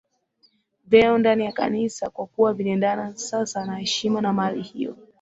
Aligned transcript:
vyeo 0.87 1.17
ndani 1.17 1.45
ya 1.45 1.51
Kanisa 1.51 2.09
kwa 2.09 2.25
kuwa 2.25 2.53
viliendana 2.53 3.15
sasa 3.17 3.65
na 3.65 3.75
heshima 3.77 4.21
na 4.21 4.33
mali 4.33 4.61
hivyo 4.61 4.97